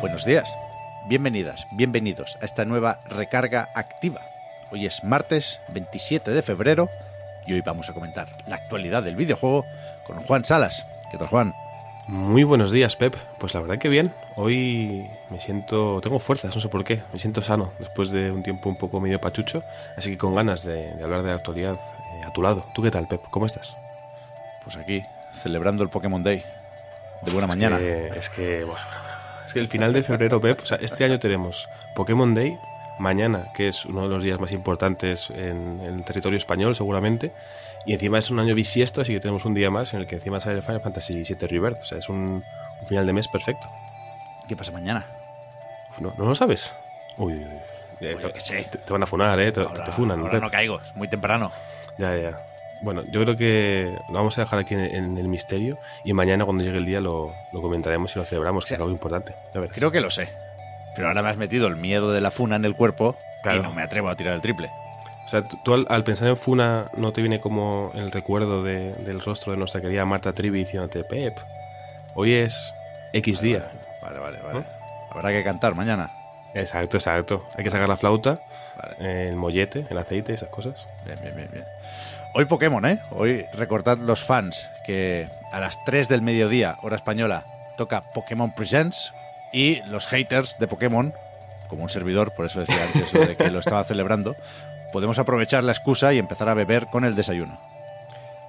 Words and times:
Buenos 0.00 0.24
días, 0.24 0.56
bienvenidas, 1.08 1.66
bienvenidos 1.72 2.38
a 2.40 2.44
esta 2.44 2.64
nueva 2.64 3.00
recarga 3.06 3.68
activa. 3.74 4.20
Hoy 4.70 4.86
es 4.86 5.04
martes 5.04 5.60
27 5.68 6.30
de 6.30 6.42
febrero 6.42 6.88
y 7.46 7.52
hoy 7.54 7.60
vamos 7.60 7.88
a 7.88 7.92
comentar 7.94 8.28
la 8.46 8.56
actualidad 8.56 9.02
del 9.02 9.16
videojuego 9.16 9.64
con 10.06 10.22
Juan 10.22 10.44
Salas. 10.44 10.86
¿Qué 11.10 11.18
tal, 11.18 11.28
Juan? 11.28 11.54
Muy 12.06 12.44
buenos 12.44 12.72
días, 12.72 12.96
Pep. 12.96 13.14
Pues 13.38 13.54
la 13.54 13.60
verdad 13.60 13.78
que 13.78 13.88
bien. 13.88 14.12
Hoy 14.36 15.08
me 15.30 15.38
siento. 15.38 16.00
Tengo 16.00 16.18
fuerzas, 16.18 16.54
no 16.54 16.60
sé 16.60 16.68
por 16.68 16.82
qué. 16.82 17.02
Me 17.12 17.18
siento 17.20 17.40
sano 17.42 17.72
después 17.78 18.10
de 18.10 18.32
un 18.32 18.42
tiempo 18.42 18.68
un 18.68 18.76
poco 18.76 19.00
medio 19.00 19.20
pachucho. 19.20 19.62
Así 19.96 20.10
que 20.10 20.18
con 20.18 20.34
ganas 20.34 20.64
de, 20.64 20.94
de 20.94 21.04
hablar 21.04 21.22
de 21.22 21.28
la 21.30 21.36
actualidad 21.36 21.74
eh, 21.74 22.24
a 22.26 22.32
tu 22.32 22.42
lado. 22.42 22.66
¿Tú 22.74 22.82
qué 22.82 22.90
tal, 22.90 23.06
Pep? 23.06 23.22
¿Cómo 23.30 23.46
estás? 23.46 23.76
Pues 24.64 24.76
aquí, 24.76 25.04
celebrando 25.34 25.84
el 25.84 25.88
Pokémon 25.90 26.22
Day. 26.24 26.42
De 27.22 27.30
buena 27.32 27.44
Es 27.46 27.48
mañana. 27.48 27.78
que- 27.78 28.08
es 28.16 28.28
que, 28.30 28.64
bueno. 28.64 28.80
Es 29.50 29.54
que 29.54 29.60
el 29.60 29.66
final 29.68 29.92
de 29.92 30.04
febrero, 30.04 30.40
Pep. 30.40 30.60
O 30.62 30.66
sea, 30.66 30.78
este 30.80 31.04
año 31.04 31.18
tenemos 31.18 31.68
Pokémon 31.96 32.34
Day. 32.36 32.56
Mañana, 33.00 33.50
que 33.52 33.66
es 33.66 33.84
uno 33.84 34.02
de 34.02 34.08
los 34.08 34.22
días 34.22 34.38
más 34.38 34.52
importantes 34.52 35.28
en, 35.30 35.80
en 35.82 35.94
el 35.96 36.04
territorio 36.04 36.36
español, 36.38 36.76
seguramente. 36.76 37.32
Y 37.84 37.94
encima 37.94 38.18
es 38.18 38.30
un 38.30 38.38
año 38.38 38.54
bisiesto, 38.54 39.00
así 39.00 39.12
que 39.12 39.18
tenemos 39.18 39.44
un 39.44 39.54
día 39.54 39.70
más 39.72 39.92
en 39.94 40.00
el 40.00 40.06
que 40.06 40.14
encima 40.16 40.40
sale 40.40 40.62
Final 40.62 40.80
Fantasy 40.82 41.14
VII 41.24 41.48
Rebirth. 41.48 41.80
O 41.82 41.84
sea, 41.86 41.98
es 41.98 42.08
un, 42.08 42.44
un 42.80 42.86
final 42.86 43.06
de 43.06 43.12
mes 43.12 43.26
perfecto. 43.26 43.68
¿Qué 44.46 44.54
pasa 44.54 44.70
mañana? 44.70 45.04
¿No, 45.98 46.12
no 46.16 46.26
lo 46.26 46.34
sabes? 46.36 46.72
Uy, 47.18 47.32
uy, 47.34 47.44
uy. 47.44 48.06
Eh, 48.06 48.14
Oye, 48.14 48.26
te, 48.28 48.32
que 48.34 48.40
sé. 48.40 48.62
te- 48.70 48.78
te 48.78 48.92
van 48.92 49.02
a 49.02 49.06
funar, 49.06 49.40
¿eh? 49.40 49.50
Te, 49.50 49.62
Ahora, 49.62 49.84
te 49.84 49.92
funan. 49.92 50.20
ahora 50.20 50.38
no 50.38 50.50
caigo, 50.50 50.80
es 50.80 50.94
muy 50.94 51.08
temprano. 51.08 51.50
Ya, 51.98 52.14
ya. 52.16 52.38
Bueno, 52.82 53.02
yo 53.10 53.22
creo 53.22 53.36
que 53.36 53.94
lo 54.08 54.14
vamos 54.14 54.38
a 54.38 54.42
dejar 54.42 54.58
aquí 54.60 54.74
en, 54.74 54.80
en 54.80 55.18
el 55.18 55.28
misterio 55.28 55.78
y 56.04 56.12
mañana 56.12 56.44
cuando 56.44 56.64
llegue 56.64 56.78
el 56.78 56.86
día 56.86 57.00
lo, 57.00 57.32
lo 57.52 57.60
comentaremos 57.62 58.14
y 58.16 58.18
lo 58.18 58.24
celebramos, 58.24 58.64
que 58.64 58.68
sea, 58.70 58.76
es 58.76 58.80
algo 58.80 58.92
importante. 58.92 59.34
Ya 59.54 59.60
verás. 59.60 59.76
Creo 59.76 59.90
que 59.90 60.00
lo 60.00 60.10
sé. 60.10 60.28
Pero 60.96 61.08
ahora 61.08 61.22
me 61.22 61.28
has 61.28 61.36
metido 61.36 61.66
el 61.66 61.76
miedo 61.76 62.10
de 62.12 62.20
la 62.20 62.30
funa 62.30 62.56
en 62.56 62.64
el 62.64 62.74
cuerpo 62.74 63.16
Claro. 63.42 63.60
y 63.60 63.62
no 63.62 63.72
me 63.72 63.82
atrevo 63.82 64.08
a 64.08 64.16
tirar 64.16 64.34
el 64.34 64.40
triple. 64.40 64.68
O 65.24 65.28
sea, 65.28 65.42
tú, 65.46 65.58
tú 65.64 65.74
al, 65.74 65.86
al 65.88 66.02
pensar 66.04 66.26
en 66.28 66.36
Funa 66.36 66.90
no 66.96 67.12
te 67.12 67.20
viene 67.20 67.38
como 67.38 67.92
el 67.94 68.10
recuerdo 68.10 68.62
de- 68.64 68.94
del 68.94 69.20
rostro 69.20 69.52
de 69.52 69.58
nuestra 69.58 69.80
querida 69.80 70.04
Marta 70.04 70.32
Trivi 70.32 70.58
diciéndote, 70.60 71.04
Pep, 71.04 71.38
hoy 72.14 72.34
es 72.34 72.74
X 73.12 73.40
día. 73.40 73.70
Vale, 74.02 74.18
vale, 74.18 74.38
vale. 74.42 74.64
Habrá 75.10 75.30
que 75.30 75.44
cantar 75.44 75.74
mañana. 75.76 76.10
Exacto, 76.54 76.96
exacto. 76.96 77.46
Hay 77.56 77.62
que 77.62 77.70
sacar 77.70 77.88
la 77.88 77.96
flauta, 77.96 78.40
Vale. 78.76 79.28
el 79.28 79.36
mollete, 79.36 79.86
el 79.88 79.98
aceite, 79.98 80.34
esas 80.34 80.48
cosas. 80.48 80.88
Bien, 81.06 81.18
bien, 81.22 81.36
bien, 81.36 81.48
bien. 81.52 81.64
Hoy 82.32 82.44
Pokémon, 82.44 82.84
¿eh? 82.86 83.00
Hoy 83.10 83.44
recordad 83.54 83.98
los 83.98 84.22
fans 84.22 84.70
que 84.86 85.28
a 85.50 85.58
las 85.58 85.84
3 85.84 86.08
del 86.08 86.22
mediodía, 86.22 86.76
hora 86.80 86.94
española, 86.94 87.44
toca 87.76 88.12
Pokémon 88.12 88.54
Presents 88.54 89.12
y 89.52 89.82
los 89.86 90.06
haters 90.06 90.56
de 90.60 90.68
Pokémon, 90.68 91.12
como 91.68 91.82
un 91.82 91.88
servidor, 91.88 92.32
por 92.36 92.46
eso 92.46 92.60
decía 92.60 92.84
antes 92.84 93.12
de 93.12 93.36
que 93.36 93.50
lo 93.50 93.58
estaba 93.58 93.82
celebrando, 93.82 94.36
podemos 94.92 95.18
aprovechar 95.18 95.64
la 95.64 95.72
excusa 95.72 96.12
y 96.12 96.18
empezar 96.18 96.48
a 96.48 96.54
beber 96.54 96.86
con 96.86 97.04
el 97.04 97.16
desayuno. 97.16 97.58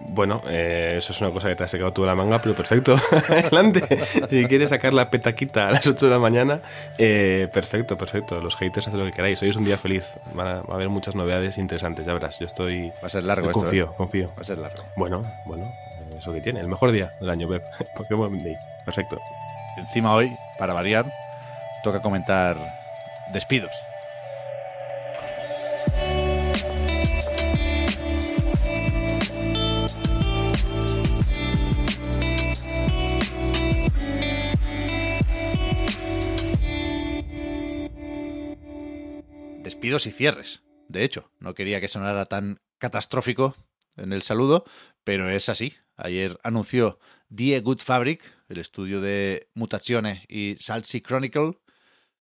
Bueno, 0.08 0.42
eh, 0.48 0.96
eso 0.98 1.14
es 1.14 1.22
una 1.22 1.32
cosa 1.32 1.48
que 1.48 1.56
te 1.56 1.64
has 1.64 1.72
sacado 1.72 1.94
tú 1.94 2.02
de 2.02 2.08
la 2.08 2.16
manga, 2.16 2.40
pero 2.40 2.54
perfecto. 2.56 2.96
Adelante. 3.30 3.82
Si 4.30 4.46
quieres 4.46 4.70
sacar 4.70 4.94
la 4.94 5.10
petaquita 5.10 5.68
a 5.68 5.72
las 5.72 5.88
8 5.88 6.06
de 6.06 6.12
la 6.12 6.20
mañana, 6.20 6.60
eh, 6.98 7.48
perfecto, 7.54 7.98
perfecto. 7.98 8.42
Los 8.42 8.56
haters 8.56 8.88
hacen 8.88 9.00
lo 9.00 9.06
que 9.06 9.14
queráis. 9.14 9.42
Hoy 9.42 9.50
es 9.50 9.56
un 9.56 9.64
día 9.64 9.78
feliz. 9.78 10.10
Va 10.38 10.44
a, 10.44 10.62
va 10.62 10.74
a 10.74 10.76
haber 10.76 10.90
muchas 10.90 11.16
novedades 11.16 11.58
interesantes, 11.58 12.06
ya 12.06 12.14
verás. 12.14 12.40
Yo 12.40 12.46
estoy. 12.46 12.90
Va 13.02 13.08
a 13.08 13.10
ser 13.10 13.24
largo 13.24 13.48
esto, 13.48 13.60
confío, 13.60 13.86
¿eh? 13.86 13.96
confío. 13.96 14.34
Va 14.38 14.42
a 14.42 14.46
ser 14.46 14.58
largo. 14.58 14.84
Bueno, 14.96 15.26
bueno, 15.46 15.72
eso 16.18 16.34
que 16.34 16.42
tiene. 16.42 16.60
El 16.60 16.68
mejor 16.68 16.92
día 16.92 17.14
del 17.20 17.30
año, 17.30 17.48
Pep. 17.48 17.64
Pokémon 17.96 18.38
Day. 18.40 18.58
Perfecto. 18.86 19.18
Encima 19.78 20.14
hoy, 20.14 20.36
para 20.58 20.74
variar, 20.74 21.06
toca 21.84 22.02
comentar 22.02 22.58
despidos. 23.32 23.72
Despidos 39.82 40.06
y 40.06 40.12
cierres. 40.12 40.62
De 40.90 41.04
hecho, 41.04 41.32
no 41.40 41.56
quería 41.56 41.82
que 41.82 41.88
sonara 41.88 42.28
tan 42.28 42.62
catastrófico 42.78 43.56
en 43.98 44.14
el 44.14 44.22
saludo, 44.22 44.64
pero 45.04 45.28
es 45.32 45.50
así. 45.50 45.74
Ayer 45.98 46.38
anunció 46.44 47.00
Die 47.30 47.60
Good 47.62 47.80
Fabric, 47.80 48.22
el 48.48 48.60
estudio 48.60 49.02
de 49.02 49.50
Mutazione 49.56 50.24
y 50.30 50.56
Salsi 50.60 51.02
Chronicle, 51.02 51.58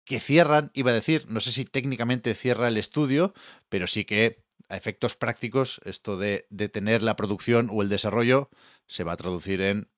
que 0.05 0.19
cierran, 0.19 0.73
iba 0.75 0.91
a 0.91 0.95
decir, 0.95 1.27
no 1.29 1.39
sé 1.39 1.53
si 1.53 1.65
técnicamente 1.65 2.34
cierra 2.34 2.67
el 2.67 2.79
estudio, 2.79 3.33
pero 3.69 3.87
sí 3.87 4.05
que 4.05 4.43
a 4.69 4.77
efectos 4.77 5.15
prácticos 5.15 5.81
esto 5.84 6.19
de 6.19 6.49
detener 6.51 7.05
la 7.05 7.15
producción 7.15 7.71
o 7.71 7.81
el 7.81 7.89
desarrollo 7.89 8.51
se 8.89 9.05
va 9.05 9.13
a 9.13 9.17
traducir 9.17 9.61
en, 9.61 9.89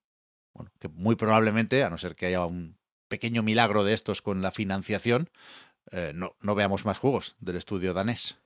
bueno, 0.52 0.70
que 0.78 0.88
muy 0.88 1.16
probablemente, 1.16 1.82
a 1.82 1.88
no 1.88 1.96
ser 1.96 2.14
que 2.14 2.26
haya 2.26 2.44
un 2.44 2.76
pequeño 3.08 3.42
milagro 3.42 3.84
de 3.84 3.94
estos 3.94 4.20
con 4.20 4.42
la 4.42 4.52
financiación, 4.52 5.30
eh, 5.92 6.12
no, 6.14 6.36
no 6.40 6.54
veamos 6.54 6.84
más 6.84 6.98
juegos 6.98 7.36
del 7.40 7.56
estudio 7.56 7.94
danés. 7.94 8.38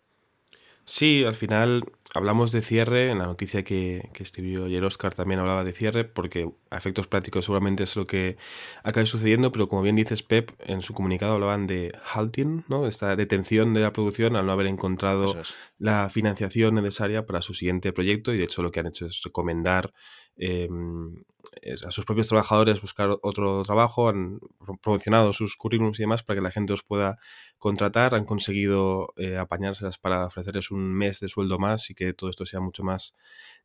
Sí, 0.85 1.23
al 1.25 1.37
final 1.37 1.85
hablamos 2.13 2.51
de 2.51 2.61
cierre. 2.61 3.11
En 3.11 3.19
la 3.19 3.27
noticia 3.27 3.63
que, 3.63 4.11
que 4.13 4.23
escribió 4.23 4.65
ayer 4.65 4.85
Oscar 4.85 5.15
también 5.15 5.39
hablaba 5.39 5.63
de 5.63 5.73
cierre, 5.73 6.05
porque 6.05 6.51
a 6.71 6.77
efectos 6.77 7.07
prácticos 7.07 7.45
seguramente 7.45 7.85
es 7.85 7.95
lo 7.95 8.07
que 8.07 8.37
acabe 8.83 9.07
sucediendo, 9.07 9.53
pero 9.53 9.69
como 9.69 9.83
bien 9.83 9.97
dices 9.97 10.23
Pep, 10.25 10.51
en 10.59 10.83
su 10.83 10.93
comunicado 10.93 11.35
hablaban 11.35 11.67
de 11.69 11.97
halting, 12.13 12.65
¿no? 12.69 12.89
Esta 12.89 13.15
detención 13.15 13.75
de 13.75 13.81
la 13.81 13.93
producción 13.93 14.35
al 14.35 14.47
no 14.47 14.53
haber 14.53 14.67
encontrado 14.67 15.41
es. 15.41 15.55
la 15.79 16.11
financiación 16.11 16.75
necesaria 16.75 17.27
para 17.27 17.43
su 17.43 17.55
siguiente 17.55 17.93
proyecto 17.93 18.35
y 18.35 18.39
de 18.39 18.45
hecho 18.45 18.63
lo 18.63 18.73
que 18.73 18.81
han 18.81 18.87
hecho 18.87 19.07
es 19.07 19.23
recomendar 19.23 19.93
es 20.37 21.85
a 21.85 21.91
sus 21.91 22.05
propios 22.05 22.29
trabajadores 22.29 22.81
buscar 22.81 23.11
otro 23.23 23.63
trabajo, 23.63 24.09
han 24.09 24.39
pro- 24.65 24.75
promocionado 24.83 25.33
sus 25.33 25.57
currículums 25.57 25.99
y 25.99 26.03
demás 26.05 26.23
para 26.23 26.37
que 26.39 26.43
la 26.43 26.51
gente 26.51 26.73
os 26.73 26.83
pueda 26.83 27.19
contratar, 27.59 28.15
han 28.15 28.25
conseguido 28.25 29.13
eh, 29.17 29.37
apañárselas 29.37 29.99
para 29.99 30.27
ofrecerles 30.27 30.71
un 30.71 30.93
mes 30.95 31.21
de 31.21 31.29
sueldo 31.29 31.59
más 31.59 31.91
y 31.91 31.95
que 31.95 32.13
todo 32.15 32.31
esto 32.31 32.47
sea 32.47 32.61
mucho 32.61 32.83
más 32.85 33.15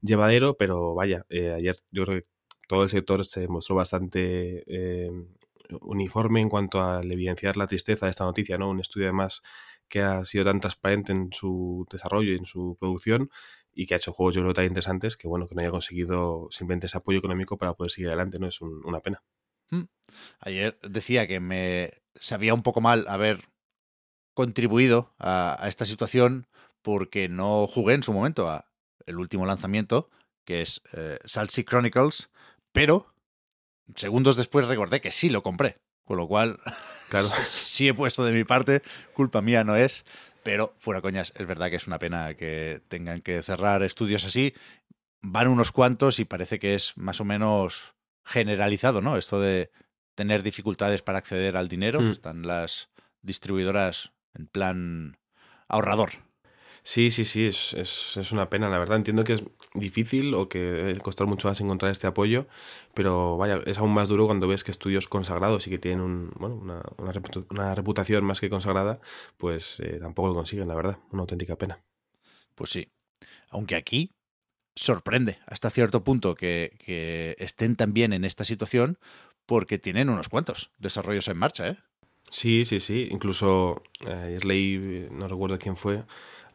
llevadero, 0.01 0.57
pero 0.57 0.93
vaya, 0.95 1.25
eh, 1.29 1.51
ayer 1.53 1.77
yo 1.91 2.03
creo 2.05 2.21
que 2.21 2.27
todo 2.67 2.83
el 2.83 2.89
sector 2.89 3.25
se 3.25 3.47
mostró 3.47 3.75
bastante 3.75 4.63
eh, 4.67 5.09
uniforme 5.81 6.41
en 6.41 6.49
cuanto 6.49 6.81
a 6.81 7.01
evidenciar 7.03 7.57
la 7.57 7.67
tristeza 7.67 8.05
de 8.05 8.11
esta 8.11 8.23
noticia, 8.25 8.57
¿no? 8.57 8.69
Un 8.69 8.79
estudio 8.79 9.07
además 9.07 9.41
que 9.89 10.01
ha 10.01 10.25
sido 10.25 10.45
tan 10.45 10.59
transparente 10.59 11.13
en 11.13 11.29
su 11.31 11.85
desarrollo 11.89 12.33
y 12.33 12.37
en 12.37 12.45
su 12.45 12.75
producción 12.79 13.29
y 13.79 13.85
que 13.85 13.93
ha 13.93 13.97
hecho 13.97 14.11
juegos 14.11 14.33
yo 14.35 14.41
creo 14.41 14.53
tan 14.55 14.65
interesantes 14.65 15.15
que 15.17 15.27
bueno 15.27 15.47
que 15.47 15.53
no 15.53 15.61
haya 15.61 15.69
conseguido 15.69 16.47
simplemente 16.49 16.87
ese 16.87 16.97
apoyo 16.97 17.19
económico 17.19 17.57
para 17.57 17.73
poder 17.75 17.91
seguir 17.91 18.07
adelante, 18.07 18.39
¿no? 18.39 18.47
Es 18.47 18.59
un- 18.59 18.81
una 18.85 18.99
pena. 19.01 19.23
Ayer 20.39 20.79
decía 20.81 21.27
que 21.27 21.39
me 21.39 21.91
sabía 22.15 22.53
un 22.53 22.63
poco 22.63 22.81
mal 22.81 23.05
haber 23.07 23.43
contribuido 24.33 25.13
a, 25.19 25.57
a 25.63 25.67
esta 25.67 25.85
situación 25.85 26.47
porque 26.81 27.29
no 27.29 27.67
jugué 27.67 27.93
en 27.93 28.03
su 28.03 28.13
momento 28.13 28.49
a 28.49 28.65
el 29.05 29.17
último 29.17 29.45
lanzamiento, 29.45 30.09
que 30.45 30.61
es 30.61 30.81
eh, 30.93 31.19
Chronicles, 31.65 32.29
pero 32.71 33.13
segundos 33.95 34.35
después 34.35 34.67
recordé 34.67 35.01
que 35.01 35.11
sí 35.11 35.29
lo 35.29 35.43
compré, 35.43 35.77
con 36.03 36.17
lo 36.17 36.27
cual 36.27 36.59
Claro. 37.09 37.27
sí 37.43 37.87
he 37.87 37.93
puesto 37.93 38.23
de 38.23 38.31
mi 38.31 38.43
parte, 38.43 38.81
culpa 39.13 39.41
mía 39.41 39.63
no 39.63 39.75
es, 39.75 40.03
pero 40.47 40.73
fuera 40.77 41.01
coñas, 41.01 41.33
es 41.35 41.45
verdad 41.45 41.69
que 41.69 41.75
es 41.75 41.87
una 41.87 41.99
pena 41.99 42.33
que 42.35 42.81
tengan 42.87 43.19
que 43.19 43.43
cerrar 43.43 43.83
estudios 43.83 44.23
así. 44.23 44.53
Van 45.19 45.49
unos 45.49 45.73
cuantos 45.73 46.19
y 46.19 46.23
parece 46.23 46.57
que 46.57 46.73
es 46.73 46.95
más 46.95 47.19
o 47.19 47.25
menos 47.25 47.95
generalizado, 48.23 49.01
¿no? 49.01 49.17
Esto 49.17 49.41
de 49.41 49.71
tener 50.15 50.43
dificultades 50.43 51.01
para 51.01 51.17
acceder 51.17 51.57
al 51.57 51.67
dinero. 51.67 51.99
Mm. 51.99 52.11
Están 52.11 52.47
las 52.47 52.89
distribuidoras 53.21 54.13
en 54.35 54.47
plan 54.47 55.17
ahorrador. 55.67 56.11
Sí, 56.87 57.11
sí, 57.11 57.25
sí, 57.25 57.45
es, 57.45 57.73
es, 57.73 58.31
una 58.31 58.49
pena, 58.49 58.69
la 58.69 58.79
verdad. 58.79 58.95
Entiendo 58.95 59.25
que 59.25 59.33
es 59.33 59.43
difícil 59.73 60.33
o 60.33 60.47
que 60.47 60.97
costar 61.03 61.27
mucho 61.27 61.49
más 61.49 61.59
encontrar 61.59 61.91
este 61.91 62.07
apoyo, 62.07 62.47
pero 62.93 63.35
vaya, 63.35 63.59
es 63.65 63.77
aún 63.77 63.93
más 63.93 64.07
duro 64.07 64.25
cuando 64.25 64.47
ves 64.47 64.63
que 64.63 64.71
estudios 64.71 65.09
consagrados 65.09 65.67
y 65.67 65.69
que 65.69 65.79
tienen 65.79 65.99
un, 65.99 66.31
bueno, 66.37 66.55
una, 66.55 66.81
una, 67.49 67.75
reputación 67.75 68.23
más 68.23 68.39
que 68.39 68.49
consagrada, 68.49 69.01
pues 69.35 69.81
eh, 69.81 69.99
tampoco 70.01 70.29
lo 70.29 70.35
consiguen, 70.35 70.69
la 70.69 70.75
verdad. 70.75 70.97
Una 71.11 71.23
auténtica 71.23 71.57
pena. 71.57 71.83
Pues 72.55 72.69
sí. 72.69 72.87
Aunque 73.49 73.75
aquí 73.75 74.13
sorprende 74.73 75.39
hasta 75.45 75.69
cierto 75.69 76.05
punto 76.05 76.35
que, 76.35 76.79
que 76.85 77.35
estén 77.37 77.75
también 77.75 78.13
en 78.13 78.23
esta 78.23 78.45
situación 78.45 78.97
porque 79.45 79.77
tienen 79.77 80.07
unos 80.07 80.29
cuantos 80.29 80.71
desarrollos 80.77 81.27
en 81.27 81.35
marcha, 81.35 81.67
¿eh? 81.67 81.77
Sí, 82.31 82.65
sí, 82.65 82.79
sí. 82.79 83.07
Incluso 83.11 83.83
eh, 84.05 84.13
ayer 84.27 84.45
leí, 84.45 85.07
no 85.11 85.27
recuerdo 85.27 85.57
quién 85.59 85.77
fue, 85.77 86.03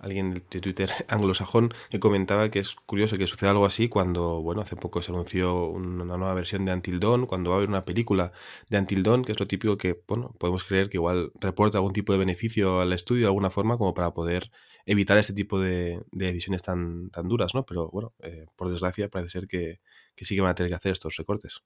alguien 0.03 0.35
de 0.51 0.61
Twitter 0.61 0.91
anglosajón 1.09 1.73
que 1.91 2.01
comentaba 2.01 2.51
que 2.51 2.59
es 2.59 2.75
curioso 2.75 3.17
que 3.17 3.27
suceda 3.27 3.53
algo 3.53 3.65
así 3.65 3.89
cuando, 3.89 4.43
bueno, 4.43 4.61
hace 4.61 4.77
poco 4.77 5.01
se 5.01 5.13
anunció 5.13 5.67
una 5.67 6.05
nueva 6.05 6.35
versión 6.35 6.65
de 6.65 6.73
Until 6.73 7.01
Dawn, 7.01 7.27
cuando 7.27 7.51
va 7.51 7.57
a 7.57 7.59
haber 7.59 7.69
una 7.69 7.83
película 7.83 8.33
de 8.69 8.79
Until 8.79 9.03
Dawn, 9.03 9.25
que 9.25 9.33
es 9.33 9.41
lo 9.41 9.47
típico 9.47 9.79
que, 9.79 10.03
bueno, 10.07 10.35
podemos 10.39 10.65
creer 10.65 10.91
que 10.91 10.99
igual 10.99 11.33
reporta 11.41 11.79
algún 11.79 11.93
tipo 11.93 12.13
de 12.13 12.19
beneficio 12.19 12.81
al 12.81 12.93
estudio 12.93 13.23
de 13.23 13.29
alguna 13.29 13.51
forma 13.51 13.79
como 13.79 13.95
para 13.95 14.13
poder 14.13 14.51
evitar 14.85 15.17
este 15.19 15.33
tipo 15.33 15.61
de, 15.61 16.03
decisiones 16.11 16.63
tan, 16.63 17.11
tan 17.11 17.29
duras, 17.29 17.55
¿no? 17.55 17.65
Pero 17.65 17.89
bueno, 17.91 18.15
eh, 18.21 18.47
por 18.57 18.71
desgracia 18.71 19.09
parece 19.09 19.31
ser 19.31 19.47
que, 19.47 19.81
que 20.17 20.25
sí 20.25 20.35
que 20.35 20.41
van 20.41 20.51
a 20.51 20.55
tener 20.55 20.71
que 20.71 20.77
hacer 20.77 20.93
estos 20.93 21.17
recortes. 21.17 21.63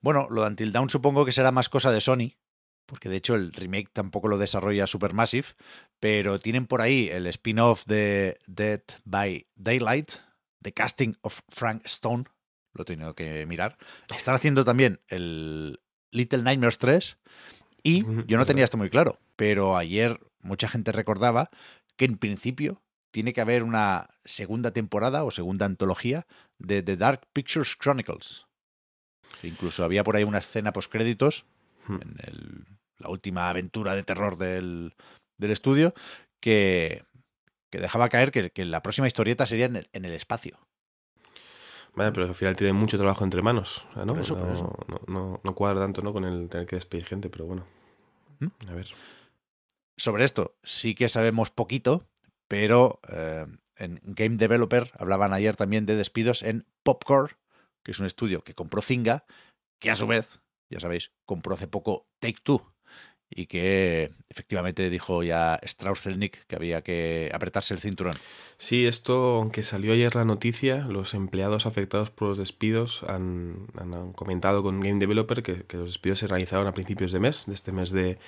Bueno, 0.00 0.28
lo 0.30 0.42
de 0.42 0.48
Until 0.48 0.72
Dawn 0.72 0.88
supongo 0.88 1.24
que 1.24 1.32
será 1.32 1.52
más 1.52 1.68
cosa 1.68 1.90
de 1.90 2.00
Sony, 2.00 2.36
porque 2.86 3.08
de 3.08 3.16
hecho 3.16 3.34
el 3.34 3.52
remake 3.52 3.90
tampoco 3.92 4.28
lo 4.28 4.38
desarrolla 4.38 4.86
Supermassive, 4.86 5.48
pero 6.00 6.38
tienen 6.38 6.66
por 6.66 6.82
ahí 6.82 7.08
el 7.08 7.26
spin-off 7.26 7.84
de 7.86 8.38
Dead 8.46 8.82
by 9.04 9.46
Daylight, 9.54 10.12
The 10.62 10.72
Casting 10.72 11.16
of 11.22 11.40
Frank 11.48 11.82
Stone, 11.84 12.24
lo 12.74 12.82
he 12.82 12.84
tenido 12.84 13.14
que 13.14 13.46
mirar. 13.46 13.78
Están 14.14 14.34
haciendo 14.34 14.64
también 14.64 15.00
el 15.08 15.80
Little 16.10 16.42
Nightmares 16.42 16.78
3 16.78 17.18
y 17.82 18.04
yo 18.26 18.38
no 18.38 18.46
tenía 18.46 18.64
esto 18.64 18.76
muy 18.76 18.90
claro, 18.90 19.18
pero 19.36 19.76
ayer 19.76 20.18
mucha 20.40 20.68
gente 20.68 20.92
recordaba 20.92 21.50
que 21.96 22.04
en 22.04 22.16
principio 22.16 22.82
tiene 23.10 23.32
que 23.32 23.40
haber 23.40 23.62
una 23.62 24.08
segunda 24.24 24.72
temporada 24.72 25.24
o 25.24 25.30
segunda 25.30 25.66
antología 25.66 26.26
de 26.58 26.82
The 26.82 26.96
Dark 26.96 27.28
Pictures 27.32 27.76
Chronicles. 27.76 28.46
Incluso 29.42 29.84
había 29.84 30.04
por 30.04 30.16
ahí 30.16 30.24
una 30.24 30.38
escena 30.38 30.72
post 30.72 30.90
créditos 30.90 31.44
hmm. 31.86 31.94
en 31.94 32.16
el 32.26 32.66
la 33.02 33.10
última 33.10 33.50
aventura 33.50 33.94
de 33.94 34.02
terror 34.02 34.38
del, 34.38 34.94
estudio, 35.38 35.92
que, 36.40 37.04
dejaba 37.70 38.08
caer 38.08 38.30
que, 38.30 38.64
la 38.64 38.82
próxima 38.82 39.06
historieta 39.06 39.46
sería 39.46 39.66
en 39.66 40.04
el, 40.04 40.12
espacio. 40.12 40.58
Vaya, 41.94 42.12
pero 42.12 42.26
al 42.26 42.34
final 42.34 42.56
tiene 42.56 42.72
mucho 42.72 42.96
trabajo 42.96 43.24
entre 43.24 43.42
manos. 43.42 43.84
¿no? 43.96 45.40
No, 45.42 45.54
cuadra 45.54 45.80
tanto 45.80 46.00
¿no? 46.00 46.12
con 46.12 46.24
el 46.24 46.48
tener 46.48 46.66
que 46.66 46.76
despedir 46.76 47.04
gente, 47.04 47.28
pero 47.28 47.44
bueno. 47.44 47.66
¿Mm? 48.38 48.68
A 48.68 48.74
ver. 48.74 48.88
Sobre 49.98 50.24
esto 50.24 50.54
sí 50.62 50.94
que 50.94 51.08
sabemos 51.08 51.50
poquito, 51.50 52.06
pero 52.48 53.00
eh, 53.08 53.46
en 53.76 54.00
Game 54.04 54.36
Developer 54.36 54.90
hablaban 54.98 55.34
ayer 55.34 55.54
también 55.54 55.84
de 55.84 55.96
despidos 55.96 56.42
en 56.42 56.66
Popcore, 56.82 57.36
que 57.84 57.90
es 57.90 58.00
un 58.00 58.06
estudio 58.06 58.42
que 58.42 58.54
compró 58.54 58.80
Zynga, 58.80 59.26
que 59.78 59.90
a 59.90 59.96
su 59.96 60.06
vez, 60.06 60.40
ya 60.72 60.80
sabéis, 60.80 61.12
compró 61.24 61.54
hace 61.54 61.68
poco 61.68 62.08
Take 62.18 62.38
Two, 62.42 62.71
y 63.34 63.46
que 63.46 64.12
efectivamente 64.28 64.88
dijo 64.90 65.22
ya 65.22 65.58
strauss 65.62 66.02
que 66.02 66.56
había 66.56 66.82
que 66.82 67.30
apretarse 67.34 67.74
el 67.74 67.80
cinturón. 67.80 68.16
Sí, 68.56 68.86
esto, 68.86 69.36
aunque 69.36 69.62
salió 69.64 69.92
ayer 69.92 70.14
la 70.14 70.24
noticia, 70.24 70.86
los 70.86 71.14
empleados 71.14 71.66
afectados 71.66 72.10
por 72.10 72.28
los 72.28 72.38
despidos 72.38 73.02
han, 73.08 73.66
comentado 74.14 74.62
con 74.62 74.80
Game 74.80 75.00
Developer 75.00 75.42
que, 75.42 75.64
los 75.76 75.90
despidos 75.90 76.20
se 76.20 76.28
realizaron 76.28 76.66
a 76.66 76.72
principios 76.72 77.10
de 77.12 77.18
mes, 77.18 77.44
de 77.46 77.54
este 77.54 77.72
mes 77.72 77.90
de, 77.90 78.18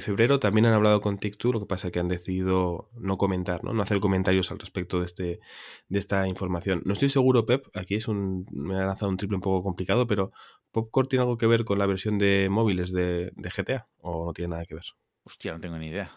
febrero. 0.00 0.40
También 0.40 0.66
han 0.66 0.72
hablado 0.72 1.00
con 1.00 1.18
TikTok, 1.18 1.52
lo 1.52 1.60
que 1.60 1.66
pasa 1.66 1.88
es 1.88 1.92
que 1.92 2.00
han 2.00 2.08
decidido 2.08 2.88
no 2.94 3.18
comentar, 3.18 3.62
¿no? 3.62 3.74
no 3.74 3.82
hacer 3.82 4.00
comentarios 4.00 4.50
al 4.50 4.58
respecto 4.58 5.00
de, 5.00 5.06
este, 5.06 5.40
de 5.88 5.98
esta 5.98 6.26
información. 6.26 6.82
No 6.86 6.94
estoy 6.94 7.10
seguro, 7.10 7.44
Pep, 7.44 7.66
aquí 7.74 7.96
es 7.96 8.08
un, 8.08 8.46
me 8.50 8.76
ha 8.76 8.86
lanzado 8.86 9.10
un 9.10 9.18
triple 9.18 9.36
un 9.36 9.42
poco 9.42 9.62
complicado, 9.62 10.06
pero 10.06 10.32
¿Popcorn 10.72 11.08
tiene 11.08 11.22
algo 11.24 11.36
que 11.36 11.46
ver 11.46 11.64
con 11.64 11.78
la 11.78 11.86
versión 11.86 12.18
de 12.18 12.48
móviles 12.50 12.92
de, 12.92 13.32
GTA 13.36 13.88
o 13.98 14.19
no 14.24 14.32
tiene 14.32 14.50
nada 14.50 14.66
que 14.66 14.74
ver? 14.74 14.84
Hostia, 15.24 15.52
no 15.52 15.60
tengo 15.60 15.78
ni 15.78 15.88
idea. 15.88 16.10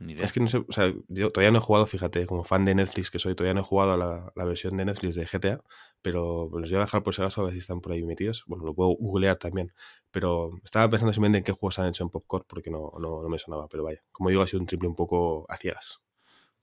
Es 0.00 0.32
que 0.32 0.40
no 0.40 0.48
sé, 0.48 0.58
o 0.58 0.72
sea, 0.72 0.92
yo 1.08 1.30
todavía 1.30 1.52
no 1.52 1.58
he 1.58 1.62
jugado, 1.62 1.86
fíjate, 1.86 2.26
como 2.26 2.44
fan 2.44 2.64
de 2.64 2.74
Netflix 2.74 3.10
que 3.10 3.18
soy, 3.18 3.34
todavía 3.34 3.54
no 3.54 3.60
he 3.60 3.64
jugado 3.64 3.92
a 3.92 3.96
la, 3.96 4.44
versión 4.44 4.76
de 4.76 4.84
Netflix 4.84 5.14
de 5.14 5.26
GTA, 5.26 5.62
pero 6.02 6.50
los 6.52 6.70
voy 6.70 6.78
a 6.78 6.80
dejar 6.80 7.02
por 7.02 7.14
si 7.14 7.22
acaso 7.22 7.40
a 7.40 7.44
ver 7.44 7.54
si 7.54 7.60
están 7.60 7.80
por 7.80 7.92
ahí 7.92 8.02
metidos. 8.02 8.44
Bueno, 8.46 8.64
lo 8.64 8.74
puedo 8.74 8.90
googlear 8.90 9.36
también, 9.36 9.72
pero 10.10 10.50
estaba 10.64 10.88
pensando 10.90 11.12
simplemente 11.12 11.38
en 11.38 11.44
qué 11.44 11.52
juegos 11.52 11.78
han 11.78 11.88
hecho 11.88 12.02
en 12.02 12.10
Popcorn 12.10 12.44
porque 12.48 12.70
no, 12.70 12.92
no, 12.98 13.28
me 13.28 13.38
sonaba, 13.38 13.68
pero 13.68 13.84
vaya, 13.84 14.02
como 14.10 14.30
digo, 14.30 14.42
ha 14.42 14.46
sido 14.46 14.60
un 14.60 14.66
triple 14.66 14.88
un 14.88 14.96
poco 14.96 15.46
a 15.48 15.56
ciegas. 15.56 16.00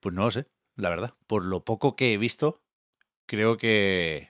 Pues 0.02 0.14
no 0.14 0.26
lo 0.26 0.32
sé, 0.32 0.48
la 0.76 0.90
verdad. 0.90 1.16
Por 1.26 1.46
lo 1.46 1.64
poco 1.64 1.96
que 1.96 2.14
he 2.14 2.18
visto, 2.18 2.62
creo 3.26 3.58
que 3.58 4.30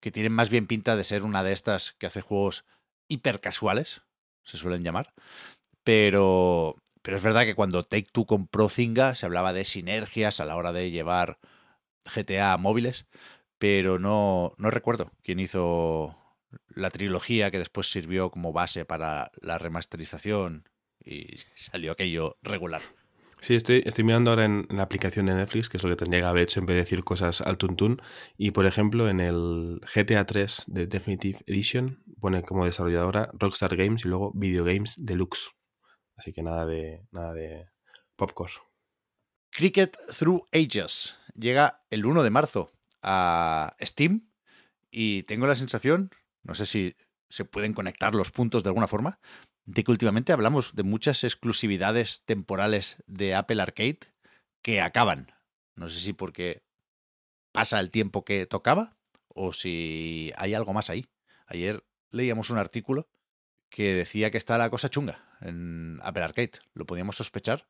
que 0.00 0.10
tienen 0.10 0.32
más 0.32 0.50
bien 0.50 0.66
pinta 0.66 0.96
de 0.96 1.04
ser 1.04 1.22
una 1.22 1.42
de 1.42 1.54
estas 1.54 1.94
que 1.94 2.04
hace 2.06 2.20
juegos 2.20 2.66
hipercasuales, 3.08 4.02
se 4.42 4.58
suelen 4.58 4.82
llamar. 4.82 5.14
Pero, 5.84 6.76
pero 7.02 7.16
es 7.16 7.22
verdad 7.22 7.44
que 7.44 7.54
cuando 7.54 7.82
Take 7.82 8.08
Two 8.10 8.26
compró 8.26 8.68
Zynga 8.68 9.14
se 9.14 9.26
hablaba 9.26 9.52
de 9.52 9.64
sinergias 9.64 10.40
a 10.40 10.46
la 10.46 10.56
hora 10.56 10.72
de 10.72 10.90
llevar 10.90 11.38
GTA 12.14 12.52
a 12.52 12.58
móviles, 12.58 13.06
pero 13.58 13.98
no, 13.98 14.52
no 14.58 14.70
recuerdo 14.70 15.12
quién 15.22 15.40
hizo 15.40 16.18
la 16.68 16.90
trilogía 16.90 17.50
que 17.50 17.58
después 17.58 17.90
sirvió 17.90 18.30
como 18.30 18.52
base 18.52 18.84
para 18.84 19.30
la 19.40 19.58
remasterización 19.58 20.68
y 21.04 21.36
salió 21.56 21.92
aquello 21.92 22.36
regular. 22.42 22.82
Sí, 23.40 23.54
estoy, 23.54 23.82
estoy 23.84 24.04
mirando 24.04 24.30
ahora 24.30 24.46
en, 24.46 24.66
la 24.70 24.84
aplicación 24.84 25.26
de 25.26 25.34
Netflix, 25.34 25.68
que 25.68 25.76
es 25.76 25.82
lo 25.82 25.90
que 25.90 25.96
tendría 25.96 26.22
que 26.22 26.26
haber 26.26 26.44
hecho 26.44 26.60
en 26.60 26.66
vez 26.66 26.76
de 26.76 26.80
decir 26.80 27.04
cosas 27.04 27.42
al 27.42 27.58
tuntún. 27.58 28.00
Y 28.38 28.52
por 28.52 28.64
ejemplo, 28.64 29.06
en 29.10 29.20
el 29.20 29.82
GTA 29.94 30.24
3 30.24 30.64
de 30.68 30.86
Definitive 30.86 31.40
Edition 31.46 32.02
pone 32.20 32.42
como 32.42 32.64
desarrolladora 32.64 33.28
Rockstar 33.34 33.76
Games 33.76 34.06
y 34.06 34.08
luego 34.08 34.32
Video 34.34 34.64
Games 34.64 34.94
Deluxe. 34.96 35.50
Así 36.16 36.32
que 36.32 36.42
nada 36.42 36.66
de, 36.66 37.06
nada 37.10 37.32
de 37.32 37.68
popcorn. 38.16 38.52
Cricket 39.50 39.96
Through 40.18 40.46
Ages 40.52 41.16
llega 41.34 41.84
el 41.90 42.06
1 42.06 42.22
de 42.22 42.30
marzo 42.30 42.72
a 43.02 43.76
Steam 43.80 44.30
y 44.90 45.24
tengo 45.24 45.46
la 45.46 45.56
sensación, 45.56 46.10
no 46.42 46.54
sé 46.54 46.66
si 46.66 46.96
se 47.28 47.44
pueden 47.44 47.72
conectar 47.72 48.14
los 48.14 48.30
puntos 48.30 48.62
de 48.62 48.70
alguna 48.70 48.86
forma, 48.86 49.20
de 49.64 49.82
que 49.82 49.90
últimamente 49.90 50.32
hablamos 50.32 50.74
de 50.74 50.82
muchas 50.82 51.24
exclusividades 51.24 52.22
temporales 52.24 52.96
de 53.06 53.34
Apple 53.34 53.62
Arcade 53.62 54.00
que 54.62 54.80
acaban. 54.80 55.32
No 55.74 55.90
sé 55.90 56.00
si 56.00 56.12
porque 56.12 56.62
pasa 57.52 57.80
el 57.80 57.90
tiempo 57.90 58.24
que 58.24 58.46
tocaba 58.46 58.96
o 59.28 59.52
si 59.52 60.32
hay 60.36 60.54
algo 60.54 60.72
más 60.72 60.90
ahí. 60.90 61.06
Ayer 61.46 61.84
leíamos 62.10 62.50
un 62.50 62.58
artículo 62.58 63.08
que 63.68 63.94
decía 63.94 64.30
que 64.30 64.38
está 64.38 64.58
la 64.58 64.70
cosa 64.70 64.88
chunga 64.88 65.24
en 65.40 65.98
Apple 66.02 66.22
Arcade. 66.22 66.52
Lo 66.74 66.86
podíamos 66.86 67.16
sospechar, 67.16 67.66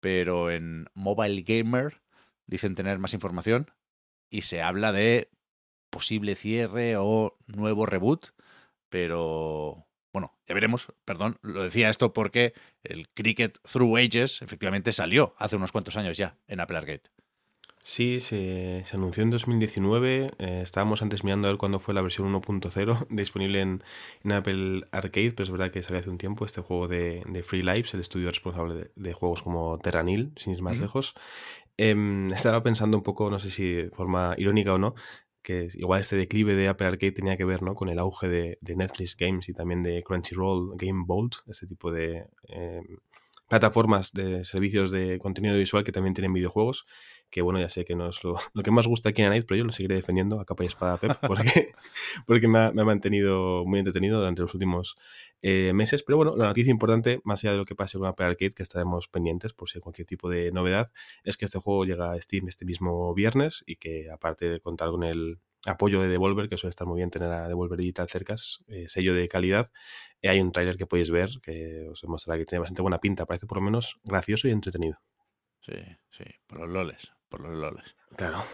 pero 0.00 0.50
en 0.50 0.86
Mobile 0.94 1.42
Gamer 1.42 2.00
dicen 2.46 2.74
tener 2.74 2.98
más 2.98 3.14
información 3.14 3.70
y 4.30 4.42
se 4.42 4.62
habla 4.62 4.92
de 4.92 5.30
posible 5.90 6.34
cierre 6.34 6.96
o 6.96 7.36
nuevo 7.46 7.86
reboot, 7.86 8.28
pero 8.88 9.86
bueno, 10.12 10.36
ya 10.46 10.54
veremos, 10.54 10.88
perdón, 11.04 11.38
lo 11.42 11.62
decía 11.62 11.90
esto 11.90 12.12
porque 12.12 12.54
el 12.82 13.08
Cricket 13.10 13.58
Through 13.62 13.96
Ages 13.96 14.42
efectivamente 14.42 14.92
salió 14.92 15.34
hace 15.38 15.56
unos 15.56 15.72
cuantos 15.72 15.96
años 15.96 16.16
ya 16.16 16.36
en 16.46 16.60
Apple 16.60 16.78
Arcade. 16.78 17.02
Sí, 17.82 18.20
se, 18.20 18.84
anunció 18.92 19.22
en 19.22 19.30
2019. 19.30 20.32
Eh, 20.38 20.60
estábamos 20.62 21.00
antes 21.02 21.24
mirando 21.24 21.48
a 21.48 21.50
ver 21.50 21.58
cuándo 21.58 21.78
fue 21.80 21.94
la 21.94 22.02
versión 22.02 22.32
1.0 22.32 23.06
disponible 23.10 23.60
en, 23.60 23.82
Apple 24.30 24.82
Arcade, 24.92 25.32
pero 25.32 25.44
es 25.44 25.50
verdad 25.50 25.70
que 25.70 25.82
salió 25.82 25.98
hace 25.98 26.10
un 26.10 26.18
tiempo 26.18 26.44
este 26.44 26.60
juego 26.60 26.88
de, 26.88 27.42
Free 27.42 27.62
Lives, 27.62 27.94
el 27.94 28.00
estudio 28.00 28.28
responsable 28.28 28.90
de, 28.94 29.12
juegos 29.12 29.42
como 29.42 29.78
Terranil, 29.78 30.32
sin 30.36 30.52
ir 30.52 30.62
más 30.62 30.78
lejos. 30.78 31.14
Em, 31.78 32.30
estaba 32.32 32.62
pensando 32.62 32.98
un 32.98 33.02
poco, 33.02 33.30
no 33.30 33.38
sé 33.38 33.50
si 33.50 33.72
de 33.72 33.90
forma 33.90 34.34
irónica 34.36 34.74
o 34.74 34.78
no, 34.78 34.94
que 35.42 35.68
igual 35.74 36.02
este 36.02 36.16
declive 36.16 36.54
de 36.54 36.68
Apple 36.68 36.86
Arcade 36.86 37.12
tenía 37.12 37.38
que 37.38 37.46
ver 37.46 37.62
¿no? 37.62 37.74
con 37.74 37.88
el 37.88 37.98
auge 37.98 38.28
de, 38.28 38.58
Netflix 38.76 39.16
Games 39.16 39.48
y 39.48 39.54
también 39.54 39.82
de 39.82 40.02
Crunchyroll 40.02 40.76
Game 40.76 41.04
Vault, 41.06 41.36
este 41.46 41.66
tipo 41.66 41.90
de 41.90 42.26
em, 42.48 42.98
plataformas 43.50 44.12
de 44.12 44.44
servicios 44.44 44.92
de 44.92 45.18
contenido 45.18 45.58
visual 45.58 45.82
que 45.82 45.90
también 45.90 46.14
tienen 46.14 46.32
videojuegos. 46.32 46.86
que 47.30 47.42
bueno, 47.42 47.58
ya 47.58 47.68
sé 47.68 47.84
que 47.84 47.96
no 47.96 48.08
es 48.08 48.22
lo, 48.22 48.36
que 48.64 48.70
más 48.70 48.86
gusta 48.86 49.08
aquí 49.08 49.22
en 49.22 49.30
Night, 49.30 49.44
pero 49.46 49.58
yo 49.58 49.64
lo 49.64 49.72
seguiré 49.72 49.96
defendiendo 49.96 50.38
a 50.38 50.44
capa 50.44 50.62
y 50.62 50.68
espada 50.68 50.96
Pep, 50.98 51.18
porque, 51.26 51.72
porque 52.26 52.46
me, 52.46 52.58
ha, 52.58 52.72
mantenido 52.72 53.64
muy 53.66 53.80
entretenido 53.80 54.20
durante 54.20 54.42
los 54.42 54.54
últimos 54.54 54.94
eh, 55.42 55.72
meses. 55.74 56.04
Pero 56.04 56.16
bueno, 56.16 56.36
la 56.36 56.46
noticia 56.46 56.70
importante, 56.70 57.20
más 57.24 57.42
allá 57.42 57.52
de 57.52 57.58
lo 57.58 57.64
que 57.64 57.74
pase 57.74 57.98
con 57.98 58.06
Apple 58.06 58.26
Arcade, 58.26 58.52
que 58.52 58.62
estaremos 58.62 59.08
pendientes 59.08 59.52
por 59.52 59.68
si 59.68 59.78
hay 59.78 59.82
cualquier 59.82 60.06
tipo 60.06 60.30
de 60.30 60.52
novedad, 60.52 60.92
es 61.24 61.36
que 61.36 61.44
este 61.44 61.58
juego 61.58 61.84
llega 61.84 62.12
a 62.12 62.22
Steam 62.22 62.46
este 62.46 62.64
mismo 62.64 63.12
viernes 63.14 63.64
y 63.66 63.76
que 63.76 64.10
aparte 64.12 64.48
de 64.48 64.60
contar 64.60 64.90
con 64.90 65.02
el 65.02 65.40
apoyo 65.66 66.00
de 66.00 66.08
Devolver, 66.08 66.48
que 66.48 66.56
suele 66.56 66.70
estar 66.70 66.86
muy 66.86 66.98
bien 66.98 67.10
tener 67.10 67.30
a 67.30 67.48
Devolver 67.48 67.78
Digital 67.78 68.08
cerca, 68.08 68.36
eh, 68.68 68.88
sello 68.88 69.14
de 69.14 69.28
calidad. 69.28 69.70
Eh, 70.22 70.28
hay 70.28 70.40
un 70.40 70.52
tráiler 70.52 70.76
que 70.76 70.86
podéis 70.86 71.10
ver 71.10 71.30
que 71.42 71.86
os 71.90 72.02
mostrará 72.04 72.38
que 72.38 72.46
tiene 72.46 72.60
bastante 72.60 72.82
buena 72.82 72.98
pinta, 72.98 73.26
parece 73.26 73.46
por 73.46 73.58
lo 73.58 73.62
menos 73.62 73.98
gracioso 74.04 74.48
y 74.48 74.52
entretenido. 74.52 74.98
Sí, 75.60 75.74
sí, 76.10 76.24
por 76.46 76.60
los 76.60 76.68
loles, 76.68 77.12
por 77.28 77.40
los 77.40 77.56
loles. 77.56 77.94
Claro. 78.16 78.44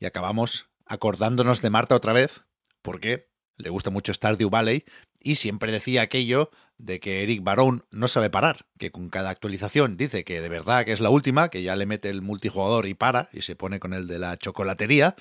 Y 0.00 0.06
acabamos 0.06 0.70
acordándonos 0.86 1.62
de 1.62 1.70
Marta 1.70 1.94
otra 1.94 2.12
vez, 2.12 2.44
porque 2.82 3.28
le 3.56 3.70
gusta 3.70 3.90
mucho 3.90 4.14
Stardew 4.14 4.50
Valley 4.50 4.84
y 5.20 5.36
siempre 5.36 5.72
decía 5.72 6.02
aquello 6.02 6.50
de 6.76 7.00
que 7.00 7.24
Eric 7.24 7.42
Barón 7.42 7.84
no 7.90 8.06
sabe 8.06 8.30
parar, 8.30 8.66
que 8.78 8.92
con 8.92 9.10
cada 9.10 9.30
actualización 9.30 9.96
dice 9.96 10.24
que 10.24 10.40
de 10.40 10.48
verdad 10.48 10.84
que 10.84 10.92
es 10.92 11.00
la 11.00 11.10
última, 11.10 11.48
que 11.48 11.62
ya 11.62 11.74
le 11.74 11.86
mete 11.86 12.08
el 12.08 12.22
multijugador 12.22 12.86
y 12.86 12.94
para 12.94 13.28
y 13.32 13.42
se 13.42 13.56
pone 13.56 13.80
con 13.80 13.92
el 13.92 14.06
de 14.06 14.20
la 14.20 14.36
chocolatería, 14.36 15.16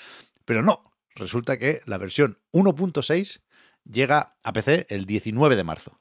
pero 0.46 0.62
no, 0.62 0.84
resulta 1.18 1.58
que 1.58 1.82
la 1.86 1.98
versión 1.98 2.40
1.6 2.52 3.42
llega 3.84 4.38
a 4.44 4.54
PC 4.54 4.88
el 4.90 5.06
19 5.06 5.56
de 5.56 5.64
marzo. 5.64 6.00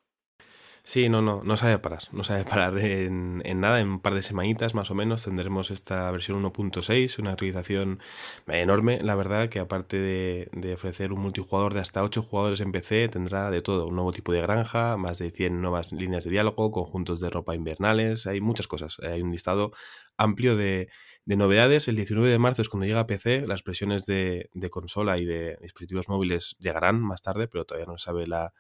Sí, 0.89 1.09
no, 1.09 1.21
no, 1.21 1.43
no 1.43 1.57
sabe 1.57 1.81
parar, 1.81 2.05
no 2.13 2.23
sabe 2.23 2.45
parar 2.45 2.79
en, 2.79 3.43
nada, 3.61 3.81
en 3.81 3.89
un 3.89 4.01
par 4.01 4.15
de 4.15 4.23
semanitas 4.23 4.73
más 4.73 4.89
o 4.93 4.95
menos 4.95 5.25
tendremos 5.25 5.73
esta 5.73 6.09
versión 6.13 6.41
1.6, 6.41 7.19
una 7.19 7.31
actualización 7.33 7.99
enorme, 8.47 9.01
la 9.03 9.17
verdad, 9.17 9.49
que 9.49 9.59
aparte 9.59 9.99
de, 9.99 10.75
ofrecer 10.75 11.13
un 11.13 11.21
multijugador 11.23 11.75
de 11.75 11.81
hasta 11.81 12.05
8 12.05 12.23
jugadores 12.23 12.61
en 12.61 12.71
PC, 12.71 13.09
tendrá 13.09 13.51
de 13.51 13.63
todo, 13.63 13.89
un 13.89 13.97
nuevo 13.97 14.13
tipo 14.13 14.33
de 14.33 14.43
granja, 14.43 14.97
más 14.97 15.19
de 15.19 15.33
100 15.33 15.61
nuevas 15.61 15.91
líneas 15.91 16.23
de 16.23 16.31
diálogo, 16.31 16.71
conjuntos 16.71 17.19
de 17.19 17.31
ropa 17.31 17.57
invernales, 17.57 18.29
hay 18.29 18.41
muchas 18.41 18.69
cosas, 18.69 18.97
hay 19.03 19.23
un 19.23 19.33
listado 19.33 19.73
amplio 20.17 20.55
de, 20.57 20.89
de 21.27 21.37
novedades, 21.37 21.89
el 21.89 21.97
19 21.97 22.29
de 22.31 22.39
marzo 22.39 22.63
es 22.63 22.69
cuando 22.69 22.87
llega 22.87 23.01
a 23.01 23.07
PC, 23.09 23.47
las 23.47 23.65
versiones 23.65 24.07
de, 24.07 24.49
consola 24.71 25.19
y 25.19 25.25
de 25.25 25.59
dispositivos 25.61 26.09
móviles 26.09 26.55
llegarán 26.61 27.03
más 27.03 27.21
tarde, 27.21 27.49
pero 27.49 27.65
todavía 27.65 27.87
no 27.87 27.99
se 27.99 28.05
sabe 28.05 28.29
la, 28.29 28.55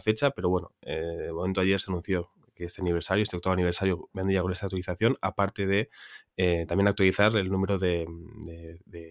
fecha, 0.00 0.32
pero 0.32 0.48
bueno, 0.48 0.72
eh, 0.82 1.00
de 1.00 1.32
momento 1.32 1.60
ayer 1.60 1.80
se 1.80 1.90
anunció 1.90 2.32
que 2.52 2.64
este 2.64 2.82
aniversario, 2.82 3.22
este 3.22 3.36
octavo 3.36 3.52
aniversario, 3.52 4.10
vendría 4.12 4.42
con 4.42 4.50
esta 4.50 4.66
actualización, 4.66 5.18
aparte 5.22 5.66
de 5.66 5.88
eh, 6.36 6.66
también 6.66 6.88
actualizar 6.88 7.34
el 7.36 7.48
número 7.48 7.78
de, 7.78 8.06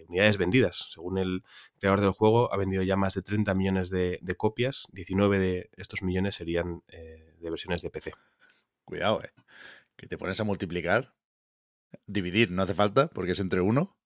unidades 0.08 0.36
vendidas. 0.36 0.90
Según 0.92 1.16
el 1.16 1.42
creador 1.78 2.02
del 2.02 2.12
juego, 2.12 2.52
ha 2.52 2.58
vendido 2.58 2.82
ya 2.82 2.96
más 2.96 3.14
de 3.14 3.22
30 3.22 3.54
millones 3.54 3.88
de, 3.88 4.34
copias, 4.36 4.86
19 4.92 5.38
de 5.38 5.70
estos 5.78 6.02
millones 6.02 6.34
serían 6.34 6.82
eh, 6.88 7.34
de 7.40 7.50
versiones 7.50 7.80
de 7.80 7.88
PC. 7.88 8.12
Cuidado, 8.84 9.22
eh. 9.22 9.32
Que 9.96 10.06
te 10.06 10.18
pones 10.18 10.38
a 10.40 10.44
multiplicar 10.44 11.14
Dividir 12.06 12.50
no 12.50 12.62
hace 12.62 12.74
falta 12.74 13.08
porque 13.08 13.32
es 13.32 13.40
entre 13.40 13.60
uno. 13.60 13.96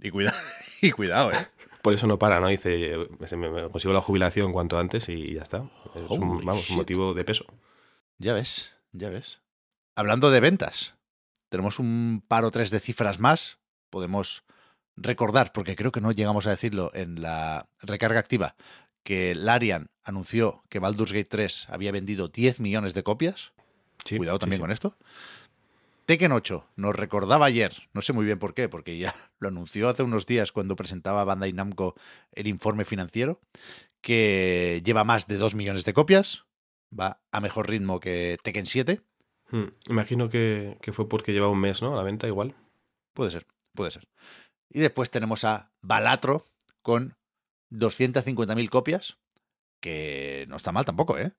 Y, 0.00 0.10
cuida 0.10 0.32
y 0.82 0.90
cuidado, 0.92 1.32
¿eh? 1.32 1.48
Por 1.82 1.94
eso 1.94 2.06
no 2.06 2.18
para, 2.18 2.40
¿no? 2.40 2.48
Dice, 2.48 2.96
me, 3.36 3.70
consigo 3.70 3.94
la 3.94 4.00
jubilación 4.00 4.52
cuanto 4.52 4.78
antes 4.78 5.08
y 5.08 5.34
ya 5.34 5.42
está. 5.42 5.70
Es 5.94 6.10
un, 6.10 6.44
vamos, 6.44 6.70
un 6.70 6.76
motivo 6.76 7.14
de 7.14 7.24
peso. 7.24 7.44
Ya 8.18 8.34
ves, 8.34 8.72
ya 8.92 9.10
ves. 9.10 9.40
Hablando 9.94 10.30
de 10.30 10.40
ventas, 10.40 10.96
tenemos 11.48 11.78
un 11.78 12.22
par 12.26 12.44
o 12.44 12.50
tres 12.50 12.70
de 12.70 12.80
cifras 12.80 13.20
más. 13.20 13.58
Podemos 13.90 14.44
recordar, 14.96 15.52
porque 15.52 15.76
creo 15.76 15.92
que 15.92 16.00
no 16.00 16.12
llegamos 16.12 16.46
a 16.46 16.50
decirlo 16.50 16.90
en 16.94 17.22
la 17.22 17.68
recarga 17.80 18.18
activa, 18.18 18.56
que 19.02 19.34
Larian 19.34 19.90
anunció 20.02 20.64
que 20.68 20.80
Baldur's 20.80 21.12
Gate 21.12 21.28
3 21.28 21.68
había 21.70 21.92
vendido 21.92 22.28
10 22.28 22.60
millones 22.60 22.94
de 22.94 23.02
copias. 23.02 23.52
Cuidado 24.06 24.38
también 24.38 24.60
con 24.60 24.70
esto. 24.70 24.96
Tekken 26.08 26.32
8 26.32 26.70
nos 26.76 26.96
recordaba 26.96 27.44
ayer, 27.44 27.82
no 27.92 28.00
sé 28.00 28.14
muy 28.14 28.24
bien 28.24 28.38
por 28.38 28.54
qué, 28.54 28.70
porque 28.70 28.96
ya 28.96 29.14
lo 29.40 29.48
anunció 29.48 29.90
hace 29.90 30.02
unos 30.02 30.24
días 30.24 30.52
cuando 30.52 30.74
presentaba 30.74 31.22
Bandai 31.22 31.52
Namco 31.52 31.96
el 32.32 32.46
informe 32.46 32.86
financiero, 32.86 33.42
que 34.00 34.80
lleva 34.86 35.04
más 35.04 35.26
de 35.26 35.36
2 35.36 35.54
millones 35.54 35.84
de 35.84 35.92
copias, 35.92 36.46
va 36.98 37.20
a 37.30 37.40
mejor 37.42 37.68
ritmo 37.68 38.00
que 38.00 38.38
Tekken 38.42 38.64
7. 38.64 39.02
Hmm, 39.50 39.66
imagino 39.90 40.30
que, 40.30 40.78
que, 40.80 40.94
fue 40.94 41.10
porque 41.10 41.34
lleva 41.34 41.50
un 41.50 41.60
mes, 41.60 41.82
¿no? 41.82 41.92
A 41.92 41.96
la 41.96 42.04
venta 42.04 42.26
igual. 42.26 42.54
Puede 43.12 43.30
ser, 43.30 43.46
puede 43.74 43.90
ser. 43.90 44.08
Y 44.70 44.80
después 44.80 45.10
tenemos 45.10 45.44
a 45.44 45.72
Balatro 45.82 46.46
con 46.80 47.18
250.000 47.70 48.70
copias, 48.70 49.18
que 49.78 50.46
no 50.48 50.56
está 50.56 50.72
mal 50.72 50.86
tampoco, 50.86 51.18
¿eh? 51.18 51.34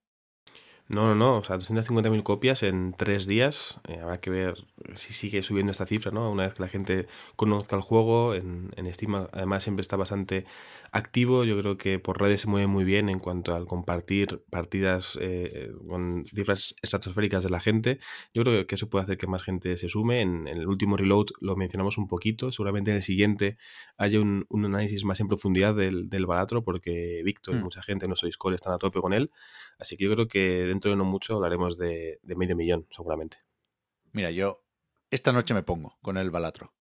No, 0.89 1.05
no, 1.05 1.13
no, 1.13 1.37
o 1.37 1.43
sea, 1.43 1.55
250.000 1.55 2.23
copias 2.23 2.63
en 2.63 2.93
tres 2.97 3.27
días. 3.27 3.79
Eh, 3.87 3.99
habrá 4.01 4.19
que 4.19 4.31
ver 4.31 4.55
si 4.95 5.13
sigue 5.13 5.43
subiendo 5.43 5.71
esta 5.71 5.85
cifra, 5.85 6.09
¿no? 6.09 6.31
Una 6.31 6.45
vez 6.45 6.55
que 6.55 6.63
la 6.63 6.67
gente 6.67 7.07
conozca 7.35 7.75
el 7.75 7.83
juego, 7.83 8.33
en, 8.33 8.71
en 8.75 8.91
Steam 8.91 9.27
además 9.31 9.63
siempre 9.63 9.83
está 9.83 9.97
bastante 9.97 10.45
activo. 10.91 11.43
Yo 11.43 11.59
creo 11.59 11.77
que 11.77 11.99
por 11.99 12.19
redes 12.19 12.41
se 12.41 12.47
mueve 12.47 12.67
muy 12.67 12.83
bien 12.83 13.09
en 13.09 13.19
cuanto 13.19 13.53
al 13.53 13.65
compartir 13.65 14.43
partidas 14.49 15.17
eh, 15.21 15.71
con 15.87 16.25
cifras 16.25 16.75
estratosféricas 16.81 17.43
de 17.43 17.49
la 17.49 17.59
gente. 17.59 17.99
Yo 18.33 18.43
creo 18.43 18.67
que 18.67 18.75
eso 18.75 18.89
puede 18.89 19.03
hacer 19.03 19.17
que 19.17 19.27
más 19.27 19.43
gente 19.43 19.77
se 19.77 19.89
sume. 19.89 20.21
En, 20.21 20.47
el 20.47 20.67
último 20.67 20.97
reload 20.97 21.27
lo 21.41 21.55
mencionamos 21.55 21.97
un 21.97 22.07
poquito. 22.07 22.51
Seguramente 22.51 22.91
en 22.91 22.97
el 22.97 23.03
siguiente 23.03 23.57
haya 23.97 24.19
un, 24.19 24.45
análisis 24.51 25.03
más 25.03 25.19
en 25.19 25.27
profundidad 25.27 25.75
del, 25.75 26.09
del 26.09 26.25
balatro, 26.25 26.63
porque 26.63 27.21
Víctor 27.23 27.55
y 27.55 27.57
hmm. 27.59 27.63
mucha 27.63 27.81
gente 27.81 28.05
en 28.05 28.09
nuestro 28.09 28.27
Discord 28.27 28.53
están 28.53 28.73
a 28.73 28.77
tope 28.77 28.99
con 28.99 29.13
él. 29.13 29.31
Así 29.77 29.97
que 29.97 30.05
yo 30.05 30.13
creo 30.13 30.27
que 30.27 30.65
dentro 30.65 30.91
de 30.91 30.97
no 30.97 31.05
mucho 31.05 31.35
hablaremos 31.35 31.77
de, 31.77 32.19
de 32.23 32.35
medio 32.35 32.55
millón, 32.55 32.87
seguramente. 32.91 33.37
Mira, 34.11 34.31
yo 34.31 34.57
esta 35.11 35.31
noche 35.31 35.53
me 35.53 35.63
pongo 35.63 35.97
con 36.01 36.17
el 36.17 36.29
balatro. 36.29 36.73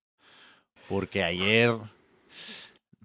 Porque 0.89 1.23
ayer 1.23 1.75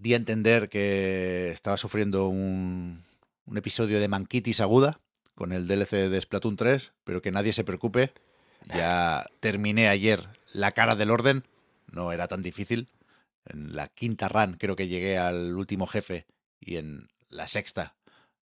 di 0.04 0.14
a 0.14 0.18
entender 0.18 0.68
que 0.68 1.52
estaba 1.52 1.78
sufriendo 1.78 2.28
un, 2.28 3.06
un 3.46 3.58
episodio 3.58 4.02
de 4.02 4.10
manquitis 4.10 4.60
aguda 4.60 5.00
con 5.34 5.54
el 5.54 5.66
DLC 5.66 6.10
de 6.10 6.20
Splatoon 6.22 6.58
3, 6.58 6.92
pero 7.06 7.22
que 7.22 7.32
nadie 7.32 7.54
se 7.54 7.64
preocupe. 7.64 8.12
Ya 8.76 9.26
terminé 9.40 9.88
ayer 9.88 10.28
la 10.52 10.74
cara 10.74 10.96
del 10.96 11.10
orden, 11.10 11.46
no 11.90 12.12
era 12.12 12.28
tan 12.28 12.44
difícil. 12.44 12.90
En 13.46 13.76
la 13.76 13.88
quinta 13.88 14.28
run 14.28 14.58
creo 14.60 14.76
que 14.76 14.90
llegué 14.90 15.18
al 15.18 15.56
último 15.56 15.88
jefe 15.88 16.26
y 16.60 16.76
en 16.76 17.08
la 17.30 17.48
sexta 17.48 17.96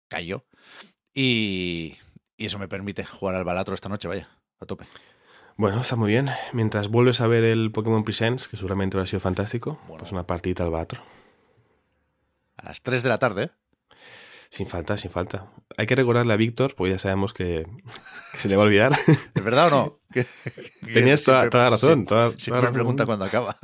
cayó. 0.08 0.46
Y, 1.12 1.98
y 2.38 2.46
eso 2.46 2.58
me 2.58 2.68
permite 2.68 3.04
jugar 3.04 3.34
al 3.34 3.44
balatro 3.44 3.74
esta 3.74 3.90
noche, 3.90 4.08
vaya, 4.08 4.30
a 4.58 4.64
tope. 4.64 4.86
Bueno, 5.58 5.82
está 5.82 5.96
muy 5.96 6.10
bien. 6.10 6.30
Mientras 6.54 6.88
vuelves 6.88 7.20
a 7.20 7.26
ver 7.26 7.44
el 7.44 7.70
Pokémon 7.72 8.04
Presents, 8.04 8.48
que 8.48 8.56
seguramente 8.56 8.96
habrá 8.96 9.06
sido 9.06 9.20
fantástico, 9.20 9.78
pues 9.86 10.12
una 10.12 10.26
partida 10.26 10.64
al 10.64 10.70
balatro. 10.70 11.02
A 12.62 12.68
las 12.68 12.82
3 12.82 13.02
de 13.02 13.08
la 13.08 13.18
tarde. 13.18 13.50
Sin 14.50 14.66
falta, 14.66 14.98
sin 14.98 15.10
falta. 15.10 15.50
Hay 15.78 15.86
que 15.86 15.96
recordarle 15.96 16.34
a 16.34 16.36
Víctor, 16.36 16.74
porque 16.74 16.92
ya 16.92 16.98
sabemos 16.98 17.32
que, 17.32 17.66
se 18.36 18.48
le 18.48 18.56
va 18.56 18.62
a 18.62 18.66
olvidar. 18.66 18.92
¿Es 19.34 19.44
verdad 19.44 19.68
o 19.68 19.70
no? 19.70 20.00
Tenías 20.92 21.22
toda, 21.22 21.48
la 21.50 21.70
razón. 21.70 22.04
Toda, 22.04 22.32
siempre 22.32 22.70
pregunta 22.70 23.06
cuando 23.06 23.24
acaba. 23.24 23.58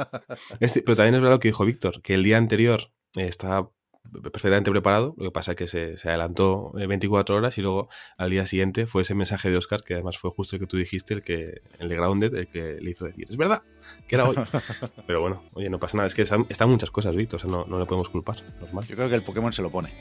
Este, 0.60 0.80
pero 0.80 0.96
también 0.96 1.16
es 1.16 1.20
verdad 1.20 1.36
lo 1.36 1.40
que 1.40 1.48
dijo 1.48 1.64
Víctor, 1.66 2.00
que 2.00 2.14
el 2.14 2.22
día 2.22 2.38
anterior 2.38 2.90
estaba 3.14 3.70
perfectamente 4.12 4.70
preparado. 4.70 5.14
Lo 5.16 5.24
que 5.26 5.30
pasa 5.30 5.52
es 5.52 5.56
que 5.56 5.68
se, 5.68 5.98
se, 5.98 6.08
adelantó 6.08 6.72
24 6.72 7.34
eh, 7.34 7.38
horas 7.38 7.58
y 7.58 7.62
luego 7.62 7.88
al 8.16 8.30
día 8.30 8.46
siguiente 8.46 8.86
fue 8.86 9.02
ese 9.02 9.14
mensaje 9.14 9.50
de 9.50 9.56
Oscar, 9.56 9.82
que 9.82 9.94
además 9.94 10.18
fue 10.18 10.30
justo 10.30 10.56
el 10.56 10.60
que 10.60 10.66
tú 10.66 10.76
dijiste, 10.76 11.14
el 11.14 11.22
que 11.22 11.62
el 11.78 11.88
de 11.88 11.96
Grounded, 11.96 12.34
el 12.34 12.48
que 12.48 12.78
le 12.80 12.90
hizo 12.90 13.04
decir, 13.04 13.26
es 13.28 13.36
verdad, 13.36 13.62
que 14.06 14.16
era 14.16 14.28
hoy. 14.28 14.36
Pero 15.06 15.20
bueno, 15.20 15.42
oye, 15.54 15.70
no 15.70 15.78
pasa 15.78 15.96
nada, 15.96 16.06
es 16.06 16.14
que 16.14 16.22
están, 16.22 16.46
muchas 16.68 16.90
cosas, 16.90 17.14
Víctor, 17.14 17.38
o 17.38 17.40
sea, 17.40 17.50
no, 17.50 17.64
no 17.66 17.78
le 17.78 17.86
podemos 17.86 18.08
culpar, 18.08 18.42
normal. 18.60 18.84
Yo 18.86 18.96
creo 18.96 19.08
que 19.08 19.14
el 19.14 19.22
Pokémon 19.22 19.52
se 19.52 19.62
lo 19.62 19.70
pone. 19.70 19.92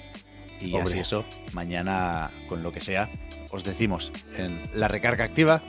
Y 0.59 0.75
así 0.75 0.97
eso, 0.99 1.23
mañana, 1.53 2.31
con 2.49 2.63
lo 2.63 2.71
que 2.71 2.81
sea, 2.81 3.09
os 3.51 3.63
decimos 3.63 4.11
en 4.37 4.69
la 4.73 4.87
recarga 4.87 5.23
activa. 5.23 5.61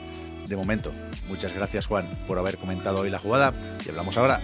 De 0.47 0.55
momento, 0.55 0.91
muchas 1.27 1.53
gracias 1.53 1.85
Juan 1.85 2.09
por 2.25 2.39
haber 2.39 2.57
comentado 2.57 3.01
hoy 3.01 3.11
la 3.11 3.19
jugada 3.19 3.53
y 3.85 3.89
hablamos 3.89 4.17
ahora. 4.17 4.41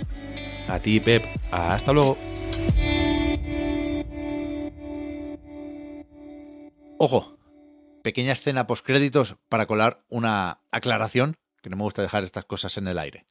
A 0.68 0.80
ti, 0.80 1.00
Pep. 1.00 1.26
Hasta 1.52 1.94
luego. 1.94 2.18
Ojo, 6.98 7.38
pequeña 8.04 8.32
escena 8.32 8.68
postcréditos 8.68 9.36
para 9.50 9.66
colar 9.66 10.06
una 10.08 10.62
aclaración, 10.72 11.36
que 11.62 11.70
no 11.70 11.76
me 11.76 11.84
gusta 11.84 12.02
dejar 12.02 12.24
estas 12.24 12.46
cosas 12.46 12.78
en 12.78 12.88
el 12.88 12.98
aire. 12.98 13.26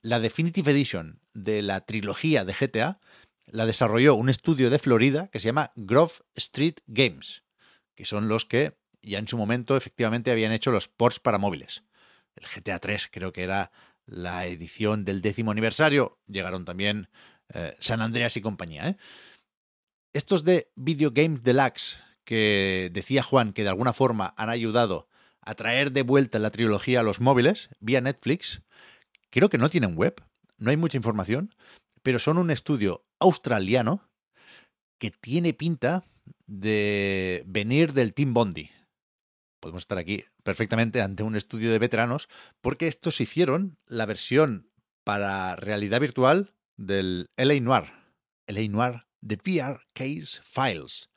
La 0.00 0.20
Definitive 0.20 0.70
Edition 0.70 1.20
de 1.34 1.62
la 1.62 1.80
trilogía 1.80 2.44
de 2.44 2.54
GTA 2.54 3.00
la 3.46 3.66
desarrolló 3.66 4.14
un 4.14 4.28
estudio 4.28 4.70
de 4.70 4.78
Florida 4.78 5.26
que 5.26 5.40
se 5.40 5.46
llama 5.46 5.72
Grove 5.74 6.12
Street 6.36 6.76
Games, 6.86 7.42
que 7.96 8.04
son 8.04 8.28
los 8.28 8.44
que 8.44 8.78
ya 9.02 9.18
en 9.18 9.26
su 9.26 9.36
momento 9.36 9.76
efectivamente 9.76 10.30
habían 10.30 10.52
hecho 10.52 10.70
los 10.70 10.86
ports 10.86 11.18
para 11.18 11.38
móviles. 11.38 11.82
El 12.36 12.46
GTA 12.46 12.78
3 12.78 13.08
creo 13.10 13.32
que 13.32 13.42
era 13.42 13.72
la 14.06 14.46
edición 14.46 15.04
del 15.04 15.20
décimo 15.20 15.50
aniversario, 15.50 16.20
llegaron 16.28 16.64
también 16.64 17.08
eh, 17.52 17.74
San 17.80 18.02
Andreas 18.02 18.36
y 18.36 18.40
compañía. 18.40 18.88
¿eh? 18.88 18.96
Estos 20.12 20.44
de 20.44 20.70
Video 20.76 21.10
Game 21.10 21.38
Deluxe, 21.42 21.98
que 22.24 22.90
decía 22.92 23.22
Juan 23.22 23.52
que 23.52 23.62
de 23.62 23.68
alguna 23.68 23.92
forma 23.92 24.34
han 24.36 24.48
ayudado 24.48 25.08
a 25.42 25.54
traer 25.54 25.92
de 25.92 26.02
vuelta 26.02 26.38
la 26.38 26.50
trilogía 26.50 27.00
a 27.00 27.02
los 27.02 27.20
móviles 27.20 27.70
vía 27.80 28.00
Netflix, 28.00 28.62
creo 29.30 29.48
que 29.48 29.58
no 29.58 29.70
tienen 29.70 29.96
web, 29.96 30.22
no 30.58 30.70
hay 30.70 30.76
mucha 30.76 30.96
información, 30.96 31.54
pero 32.02 32.18
son 32.18 32.38
un 32.38 32.50
estudio 32.50 33.04
australiano 33.18 34.08
que 34.98 35.10
tiene 35.10 35.54
pinta 35.54 36.04
de 36.46 37.42
venir 37.46 37.92
del 37.92 38.14
Team 38.14 38.34
Bondi. 38.34 38.70
Podemos 39.60 39.82
estar 39.82 39.98
aquí 39.98 40.24
perfectamente 40.42 41.02
ante 41.02 41.22
un 41.22 41.36
estudio 41.36 41.70
de 41.70 41.78
veteranos 41.78 42.28
porque 42.60 42.88
estos 42.88 43.20
hicieron 43.20 43.78
la 43.86 44.06
versión 44.06 44.70
para 45.04 45.56
realidad 45.56 46.00
virtual 46.00 46.54
del 46.76 47.30
LA 47.36 47.60
Noir, 47.60 47.92
LA 48.46 48.68
Noir 48.68 49.06
de 49.20 49.36
VR 49.36 49.82
Case 49.92 50.40
Files. 50.42 51.10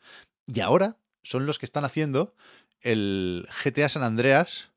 Y 0.46 0.60
ahora 0.60 0.98
son 1.24 1.46
los 1.46 1.60
que 1.60 1.66
están 1.66 1.86
haciendo 1.86 2.36
el 2.82 3.48
GTA 3.64 3.90
San 3.90 4.04
Andreas 4.04 4.72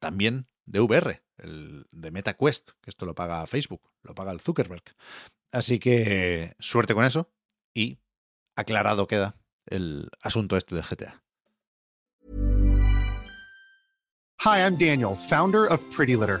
también 0.00 0.48
de 0.66 0.80
VR, 0.80 1.22
el 1.38 1.86
de 1.90 2.10
MetaQuest, 2.10 2.72
que 2.82 2.90
esto 2.90 3.06
lo 3.06 3.14
paga 3.14 3.46
Facebook, 3.46 3.90
lo 4.02 4.14
paga 4.14 4.32
el 4.32 4.40
Zuckerberg. 4.40 4.84
Así 5.50 5.78
que 5.78 6.54
suerte 6.58 6.94
con 6.94 7.04
eso 7.04 7.30
y 7.74 7.98
aclarado 8.54 9.06
queda 9.06 9.36
el 9.66 10.10
asunto 10.20 10.56
este 10.56 10.74
del 10.74 10.84
GTA. 10.84 11.22
Hi, 14.44 14.60
I'm 14.60 14.78
Daniel, 14.78 15.16
founder 15.16 15.66
of 15.66 15.80
Pretty 15.96 16.14
Litter. 16.14 16.40